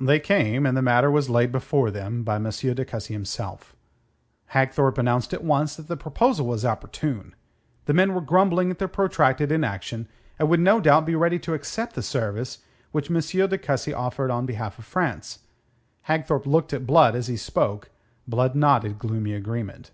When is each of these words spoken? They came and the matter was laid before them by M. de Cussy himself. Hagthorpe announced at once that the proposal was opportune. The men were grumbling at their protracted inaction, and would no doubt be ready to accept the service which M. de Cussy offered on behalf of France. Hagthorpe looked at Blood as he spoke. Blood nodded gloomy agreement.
They 0.00 0.20
came 0.20 0.64
and 0.64 0.74
the 0.74 0.80
matter 0.80 1.10
was 1.10 1.28
laid 1.28 1.52
before 1.52 1.90
them 1.90 2.22
by 2.22 2.36
M. 2.36 2.48
de 2.50 2.82
Cussy 2.82 3.12
himself. 3.12 3.76
Hagthorpe 4.54 4.96
announced 4.96 5.34
at 5.34 5.44
once 5.44 5.76
that 5.76 5.86
the 5.86 5.98
proposal 5.98 6.46
was 6.46 6.64
opportune. 6.64 7.34
The 7.84 7.92
men 7.92 8.14
were 8.14 8.22
grumbling 8.22 8.70
at 8.70 8.78
their 8.78 8.88
protracted 8.88 9.52
inaction, 9.52 10.08
and 10.38 10.48
would 10.48 10.60
no 10.60 10.80
doubt 10.80 11.04
be 11.04 11.14
ready 11.14 11.38
to 11.40 11.52
accept 11.52 11.94
the 11.94 12.02
service 12.02 12.60
which 12.92 13.10
M. 13.10 13.20
de 13.20 13.58
Cussy 13.58 13.92
offered 13.92 14.30
on 14.30 14.46
behalf 14.46 14.78
of 14.78 14.86
France. 14.86 15.40
Hagthorpe 16.08 16.46
looked 16.46 16.72
at 16.72 16.86
Blood 16.86 17.14
as 17.14 17.26
he 17.26 17.36
spoke. 17.36 17.90
Blood 18.26 18.54
nodded 18.56 18.98
gloomy 18.98 19.34
agreement. 19.34 19.90